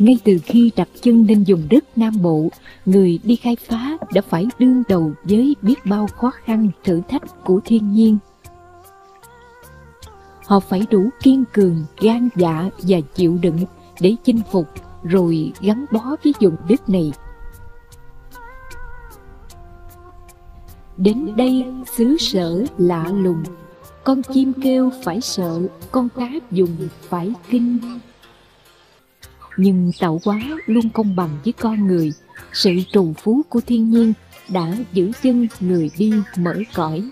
[0.00, 2.48] Ngay từ khi đặt chân lên vùng đất Nam Bộ,
[2.86, 7.44] người đi khai phá đã phải đương đầu với biết bao khó khăn thử thách
[7.44, 8.18] của thiên nhiên.
[10.46, 13.58] Họ phải đủ kiên cường, gan dạ và chịu đựng
[14.00, 14.66] để chinh phục
[15.02, 17.12] rồi gắn bó với vùng đất này.
[20.96, 21.64] Đến đây
[21.96, 23.42] xứ sở lạ lùng,
[24.04, 25.60] con chim kêu phải sợ,
[25.90, 26.76] con cá dùng
[27.08, 27.78] phải kinh.
[29.62, 32.12] Nhưng tạo hóa luôn công bằng với con người,
[32.52, 34.12] sự trù phú của thiên nhiên
[34.48, 37.10] đã giữ chân người đi mở cõi.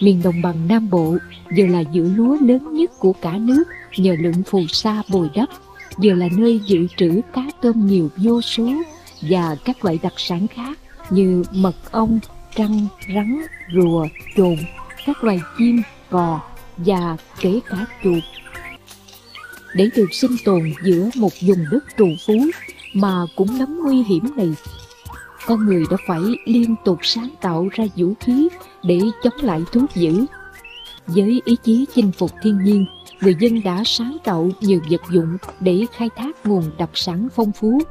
[0.00, 1.16] Miền đồng bằng Nam Bộ
[1.56, 3.64] giờ là giữ lúa lớn nhất của cả nước
[3.96, 5.48] nhờ lượng phù sa bồi đắp,
[5.98, 8.68] giờ là nơi dự trữ cá tôm nhiều vô số
[9.20, 10.78] và các loại đặc sản khác
[11.10, 12.20] như mật ong,
[12.56, 13.42] trăng, rắn,
[13.74, 14.06] rùa,
[14.36, 14.56] chồn
[15.06, 16.40] các loài chim, cò
[16.76, 18.22] và kể cả chuột.
[19.74, 22.34] Để được sinh tồn giữa một vùng đất trù phú
[22.94, 24.54] mà cũng lắm nguy hiểm này,
[25.46, 28.48] con người đã phải liên tục sáng tạo ra vũ khí
[28.82, 30.26] để chống lại thú dữ.
[31.06, 32.86] Với ý chí chinh phục thiên nhiên,
[33.20, 37.52] người dân đã sáng tạo nhiều vật dụng để khai thác nguồn đặc sản phong
[37.52, 37.82] phú.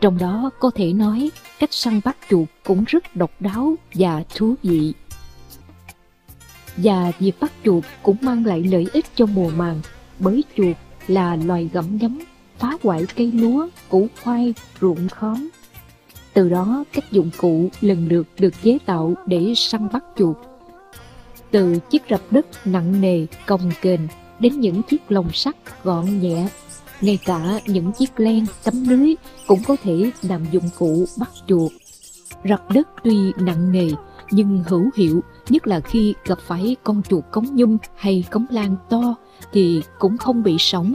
[0.00, 4.54] Trong đó có thể nói cách săn bắt chuột cũng rất độc đáo và thú
[4.62, 4.92] vị.
[6.76, 9.80] Và việc bắt chuột cũng mang lại lợi ích cho mùa màng,
[10.18, 10.76] bởi chuột
[11.08, 12.20] là loài gặm nhấm,
[12.58, 15.48] phá hoại cây lúa, củ khoai, ruộng khóm.
[16.34, 20.36] Từ đó các dụng cụ lần lượt được chế tạo để săn bắt chuột.
[21.50, 26.48] Từ chiếc rập đất nặng nề, cồng kềnh đến những chiếc lồng sắt gọn nhẹ
[27.00, 29.14] ngay cả những chiếc len tấm lưới
[29.46, 31.72] cũng có thể làm dụng cụ bắt chuột
[32.44, 33.90] rập đất tuy nặng nề
[34.30, 38.76] nhưng hữu hiệu nhất là khi gặp phải con chuột cống nhum hay cống lan
[38.90, 39.14] to
[39.52, 40.94] thì cũng không bị sống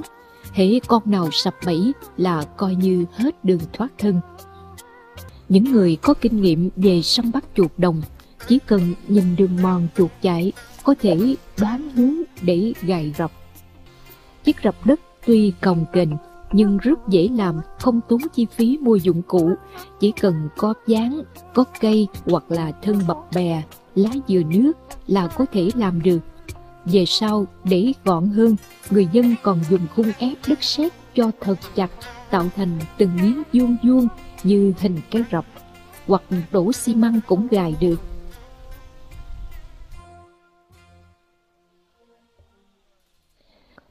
[0.52, 4.22] hễ con nào sập bẫy là coi như hết đường thoát thân.
[5.50, 8.02] Những người có kinh nghiệm về săn bắt chuột đồng
[8.48, 10.52] chỉ cần nhìn đường mòn chuột chạy
[10.84, 13.32] có thể đoán hướng để gài rập.
[14.44, 16.10] Chiếc rập đất tuy cồng kềnh
[16.52, 19.52] nhưng rất dễ làm, không tốn chi phí mua dụng cụ,
[20.00, 21.22] chỉ cần có dáng,
[21.54, 23.64] có cây hoặc là thân bập bè,
[24.00, 24.74] lá dừa nước
[25.08, 26.20] là có thể làm được.
[26.86, 28.56] Về sau, để gọn hơn,
[28.90, 31.92] người dân còn dùng khung ép đất sét cho thật chặt,
[32.30, 34.08] tạo thành từng miếng vuông vuông
[34.44, 35.46] như hình cái rập,
[36.08, 38.02] hoặc đổ xi măng cũng gài được.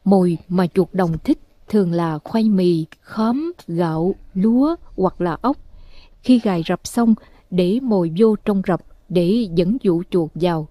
[0.05, 5.57] Mồi mà chuột đồng thích thường là khoai mì, khóm, gạo, lúa hoặc là ốc.
[6.23, 7.15] Khi gài rập xong,
[7.51, 10.69] để mồi vô trong rập để dẫn dụ chuột vào.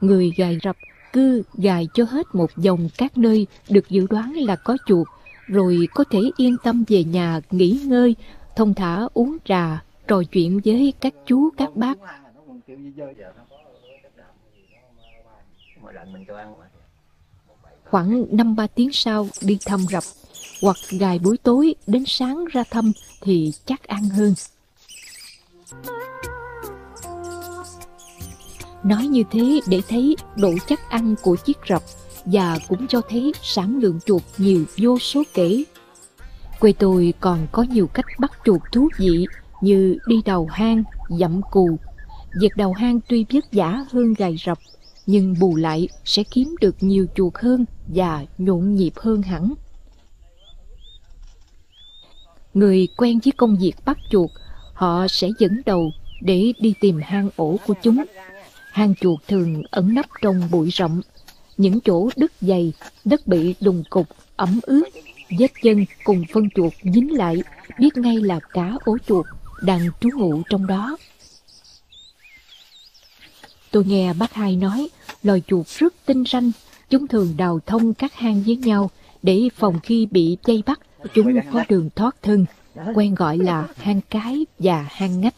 [0.00, 0.76] Người gài rập
[1.12, 5.06] cứ gài cho hết một dòng các nơi được dự đoán là có chuột,
[5.46, 8.16] rồi có thể yên tâm về nhà nghỉ ngơi,
[8.56, 11.98] thông thả uống trà, trò chuyện với các chú các bác.
[17.84, 20.04] Khoảng năm ba tiếng sau đi thăm rập,
[20.62, 24.34] hoặc gài buổi tối đến sáng ra thăm thì chắc ăn hơn.
[28.84, 31.82] Nói như thế để thấy độ chắc ăn của chiếc rập
[32.24, 35.64] và cũng cho thấy sản lượng chuột nhiều vô số kể.
[36.60, 39.26] Quê tôi còn có nhiều cách bắt chuột thú vị
[39.60, 41.78] như đi đầu hang, dặm cù.
[42.40, 44.58] Việc đầu hang tuy vất vả hơn gài rập
[45.06, 49.54] nhưng bù lại sẽ kiếm được nhiều chuột hơn và nhộn nhịp hơn hẳn.
[52.54, 54.30] Người quen với công việc bắt chuột,
[54.80, 58.04] họ sẽ dẫn đầu để đi tìm hang ổ của chúng.
[58.72, 61.00] Hang chuột thường ẩn nấp trong bụi rậm,
[61.56, 62.72] những chỗ đất dày,
[63.04, 64.84] đất bị đùng cục, ẩm ướt,
[65.38, 67.42] vết chân cùng phân chuột dính lại,
[67.78, 69.26] biết ngay là cá ổ chuột
[69.62, 70.96] đang trú ngụ trong đó.
[73.70, 74.88] Tôi nghe bác hai nói,
[75.22, 76.52] loài chuột rất tinh ranh,
[76.90, 78.90] chúng thường đào thông các hang với nhau
[79.22, 80.80] để phòng khi bị dây bắt,
[81.14, 82.46] chúng có đường thoát thân,
[82.94, 85.34] quen gọi là hang cái và hang ngách.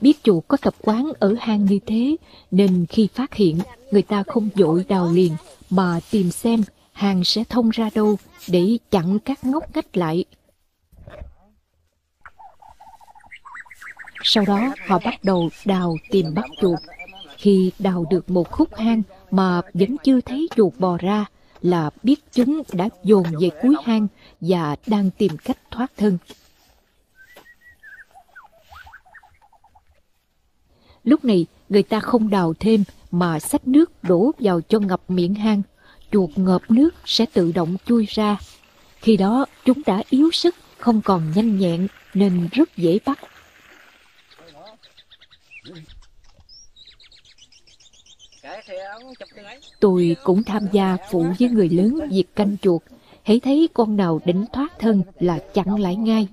[0.00, 2.16] Biết chuột có tập quán ở hang như thế,
[2.50, 3.58] nên khi phát hiện,
[3.90, 5.36] người ta không dội đào liền,
[5.70, 6.62] mà tìm xem
[6.92, 8.16] hang sẽ thông ra đâu
[8.48, 10.24] để chặn các ngóc ngách lại.
[14.22, 16.78] Sau đó họ bắt đầu đào tìm bắt chuột
[17.36, 21.24] khi đào được một khúc hang mà vẫn chưa thấy chuột bò ra
[21.62, 24.06] là biết chúng đã dồn về cuối hang
[24.48, 26.18] và đang tìm cách thoát thân.
[31.04, 35.34] Lúc này người ta không đào thêm mà xách nước đổ vào cho ngập miệng
[35.34, 35.62] hang.
[36.12, 38.36] chuột ngợp nước sẽ tự động chui ra.
[38.96, 43.18] Khi đó chúng đã yếu sức, không còn nhanh nhẹn nên rất dễ bắt.
[49.80, 52.82] Tôi cũng tham gia phụ với người lớn việc canh chuột.
[53.24, 56.28] Hãy thấy con nào định thoát thân là chặn lại ngay.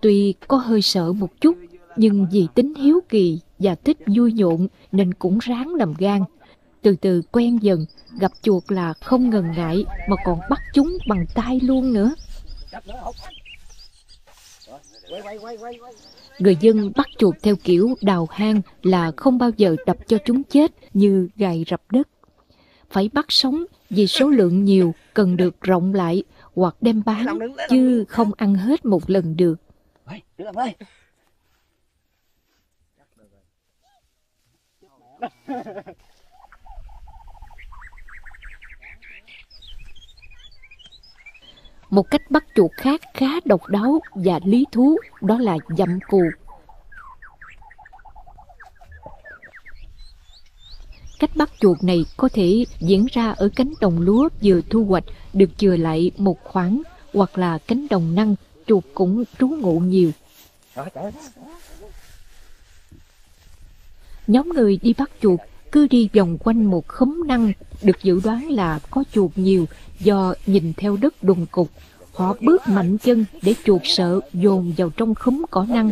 [0.00, 1.56] Tuy có hơi sợ một chút,
[1.96, 6.22] nhưng vì tính hiếu kỳ và thích vui nhộn nên cũng ráng làm gan.
[6.82, 7.86] Từ từ quen dần,
[8.18, 12.14] gặp chuột là không ngần ngại mà còn bắt chúng bằng tay luôn nữa.
[16.38, 20.42] Người dân bắt chuột theo kiểu đào hang là không bao giờ đập cho chúng
[20.42, 22.08] chết như gài rập đất.
[22.90, 26.22] Phải bắt sống vì số lượng nhiều cần được rộng lại
[26.54, 27.26] hoặc đem bán
[27.68, 29.54] chứ không ăn hết một lần được.
[41.90, 46.22] Một cách bắt chuột khác khá độc đáo và lý thú đó là dặm cù.
[51.18, 55.04] Cách bắt chuột này có thể diễn ra ở cánh đồng lúa vừa thu hoạch
[55.32, 56.82] được chừa lại một khoảng
[57.14, 58.34] hoặc là cánh đồng năng
[58.66, 60.10] chuột cũng trú ngụ nhiều.
[64.26, 65.40] Nhóm người đi bắt chuột
[65.72, 67.52] cứ đi vòng quanh một khóm năng
[67.82, 69.66] được dự đoán là có chuột nhiều
[70.00, 71.70] do nhìn theo đất đùng cục.
[72.14, 75.90] Họ bước mạnh chân để chuột sợ dồn vào trong khóm cỏ năng.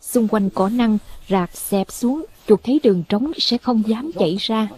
[0.00, 4.36] Xung quanh cỏ năng rạc xẹp xuống, chuột thấy đường trống sẽ không dám chạy
[4.40, 4.68] ra.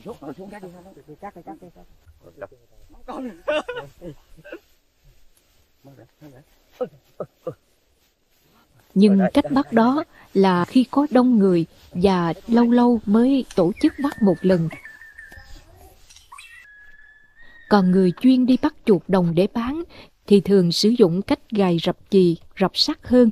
[8.94, 10.05] Nhưng cách bắt đó
[10.35, 14.69] là khi có đông người và lâu lâu mới tổ chức bắt một lần.
[17.69, 19.82] Còn người chuyên đi bắt chuột đồng để bán
[20.26, 23.31] thì thường sử dụng cách gài rập chì, rập sắt hơn,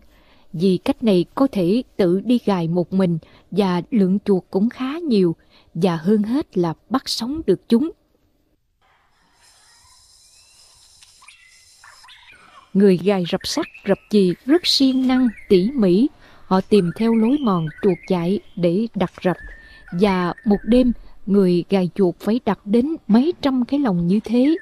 [0.52, 3.18] vì cách này có thể tự đi gài một mình
[3.50, 5.36] và lượng chuột cũng khá nhiều,
[5.74, 7.90] và hơn hết là bắt sống được chúng.
[12.74, 16.08] Người gài rập sắt, rập chì rất siêng năng, tỉ mỉ.
[16.44, 19.36] Họ tìm theo lối mòn chuột chạy để đặt rập.
[19.92, 20.92] Và một đêm,
[21.26, 24.56] người gài chuột phải đặt đến mấy trăm cái lồng như thế.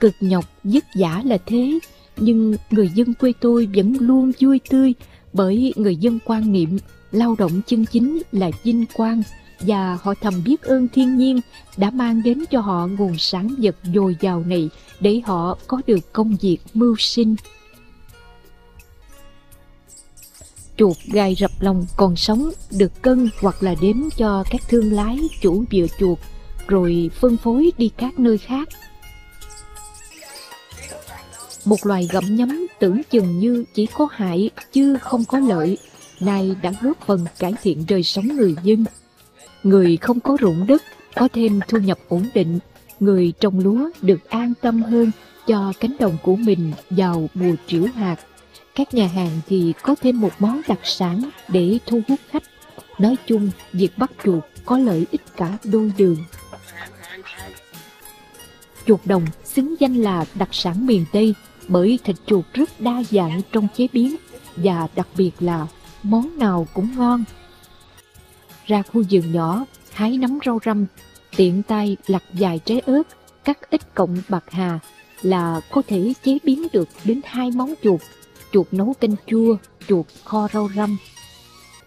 [0.00, 1.78] Cực nhọc, vất vả là thế,
[2.16, 4.94] nhưng người dân quê tôi vẫn luôn vui tươi
[5.32, 6.78] bởi người dân quan niệm
[7.12, 9.22] lao động chân chính là vinh quang
[9.60, 11.40] và họ thầm biết ơn thiên nhiên
[11.76, 14.70] đã mang đến cho họ nguồn sáng vật dồi dào này
[15.00, 17.36] để họ có được công việc mưu sinh.
[20.76, 25.18] Chuột gai rập lòng còn sống được cân hoặc là đếm cho các thương lái
[25.40, 26.18] chủ vựa chuột,
[26.66, 28.68] rồi phân phối đi các nơi khác.
[31.64, 35.78] Một loài gặm nhấm tưởng chừng như chỉ có hại chứ không có lợi,
[36.20, 38.84] nay đã góp phần cải thiện đời sống người dân.
[39.62, 40.82] Người không có ruộng đất
[41.14, 42.58] có thêm thu nhập ổn định,
[43.00, 45.10] người trồng lúa được an tâm hơn
[45.46, 48.16] cho cánh đồng của mình vào mùa triểu hạt.
[48.74, 52.42] Các nhà hàng thì có thêm một món đặc sản để thu hút khách.
[52.98, 56.16] Nói chung, việc bắt chuột có lợi ích cả đôi đường.
[58.86, 61.34] Chuột đồng xứng danh là đặc sản miền Tây
[61.68, 64.16] bởi thịt chuột rất đa dạng trong chế biến
[64.56, 65.66] và đặc biệt là
[66.02, 67.24] món nào cũng ngon
[68.66, 70.86] ra khu vườn nhỏ, hái nắm rau răm,
[71.36, 73.02] tiện tay lặt vài trái ớt,
[73.44, 74.78] cắt ít cọng bạc hà
[75.22, 78.00] là có thể chế biến được đến hai món chuột,
[78.52, 79.56] chuột nấu canh chua,
[79.88, 80.96] chuột kho rau răm.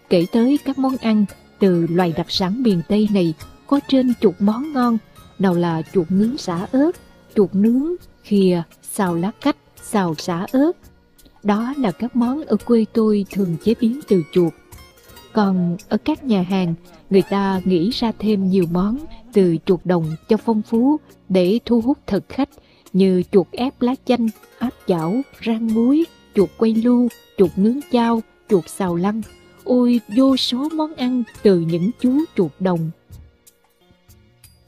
[0.10, 1.25] Kể tới các món ăn
[1.60, 3.34] từ loài đặc sản miền Tây này
[3.67, 4.98] có trên chục món ngon,
[5.39, 6.91] nào là chuột nướng xả ớt,
[7.36, 7.91] chuột nướng,
[8.24, 9.57] khìa, xào lá cách,
[9.91, 10.72] xào xả ớt.
[11.44, 14.53] Đó là các món ở quê tôi thường chế biến từ chuột.
[15.34, 16.74] Còn ở các nhà hàng,
[17.10, 18.98] người ta nghĩ ra thêm nhiều món
[19.34, 20.98] từ chuột đồng cho phong phú
[21.29, 22.50] để thu hút thực khách
[22.94, 24.27] như chuột ép lá chanh,
[24.60, 29.22] áp chảo, rang muối, chuột quay lưu, chuột nướng chao, chuột xào lăng.
[29.63, 32.91] Ôi vô số món ăn từ những chú chuột đồng.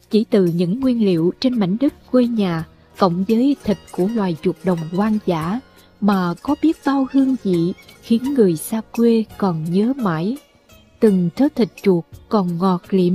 [0.09, 2.65] Chỉ từ những nguyên liệu trên mảnh đất quê nhà
[2.99, 5.59] cộng với thịt của loài chuột đồng hoang dã
[6.01, 10.37] mà có biết bao hương vị khiến người xa quê còn nhớ mãi
[10.99, 13.13] từng thớ thịt chuột còn ngọt liệm,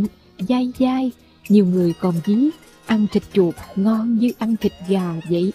[0.48, 1.10] dai dai,
[1.48, 2.50] nhiều người còn ví
[2.86, 5.52] ăn thịt chuột ngon như ăn thịt gà vậy.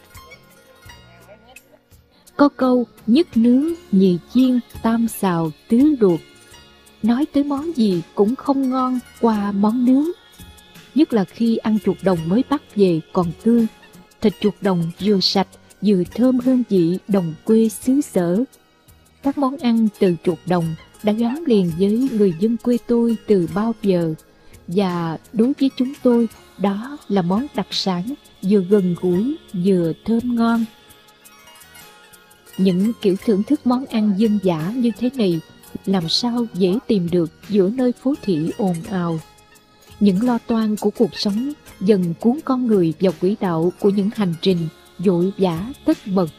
[2.37, 6.19] Có câu nhất nướng, nhì chiên, tam xào, tứ luộc.
[7.03, 10.05] Nói tới món gì cũng không ngon qua món nướng.
[10.95, 13.67] nhất là khi ăn chuột đồng mới bắt về còn tươi.
[14.21, 15.47] Thịt chuột đồng vừa sạch,
[15.81, 18.43] vừa thơm hương vị đồng quê xứ sở.
[19.23, 23.49] Các món ăn từ chuột đồng đã gắn liền với người dân quê tôi từ
[23.53, 24.13] bao giờ.
[24.67, 29.35] Và đối với chúng tôi, đó là món đặc sản vừa gần gũi
[29.65, 30.65] vừa thơm ngon.
[32.57, 35.39] Những kiểu thưởng thức món ăn dân dã như thế này
[35.85, 39.19] làm sao dễ tìm được giữa nơi phố thị ồn ào.
[39.99, 44.09] Những lo toan của cuộc sống dần cuốn con người vào quỹ đạo của những
[44.15, 44.67] hành trình
[44.99, 46.29] vội vã tất bật.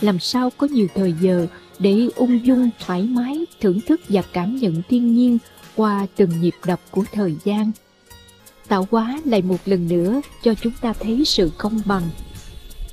[0.00, 1.46] Làm sao có nhiều thời giờ
[1.78, 5.38] để ung dung thoải mái thưởng thức và cảm nhận thiên nhiên
[5.76, 7.72] qua từng nhịp đập của thời gian.
[8.68, 12.10] Tạo hóa lại một lần nữa cho chúng ta thấy sự công bằng.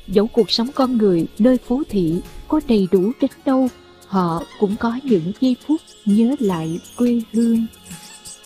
[0.08, 3.70] Dẫu cuộc sống con người nơi phố thị có đầy đủ đến đâu,
[4.08, 7.66] họ cũng có những giây phút nhớ lại quê hương.